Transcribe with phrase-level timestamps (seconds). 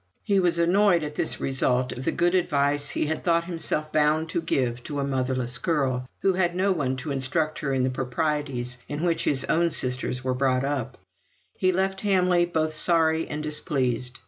[0.23, 4.29] He was annoyed at this result of the good advice he had thought himself bound
[4.29, 7.91] to give to a motherless girl, who had no one to instruct her in the
[7.91, 10.97] proprieties in which his own sisters were brought up;
[11.53, 14.19] he left Hamley both sorry and displeased.